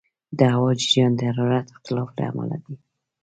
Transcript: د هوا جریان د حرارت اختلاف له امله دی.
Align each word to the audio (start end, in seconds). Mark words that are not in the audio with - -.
د 0.37 0.39
هوا 0.55 0.71
جریان 0.81 1.11
د 1.17 1.21
حرارت 1.35 1.67
اختلاف 1.73 2.09
له 2.17 2.23
امله 2.29 2.57
دی. 2.63 2.75